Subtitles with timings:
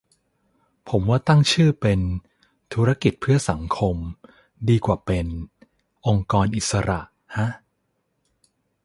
[0.89, 1.99] ผมว่าตั้งชื่อเป็น
[2.73, 3.95] ธุรกิจเพื่อสังคม
[4.69, 5.25] ดีกว่าเป็น
[6.07, 7.01] องค์กรอิสระ
[7.37, 7.47] ฮะ